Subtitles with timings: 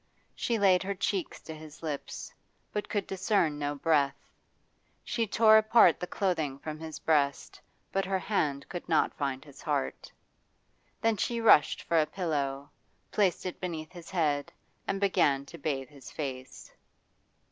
[0.33, 2.33] She laid her cheeks to his lips,
[2.73, 4.17] but could discern no breath;
[5.03, 9.61] she tore apart the clothing from his breast, but her hand could not find his
[9.61, 10.11] heart.
[11.01, 12.71] Then she rushed for a pillow,
[13.11, 14.51] placed it beneath his head,
[14.87, 16.73] and began to bathe his face.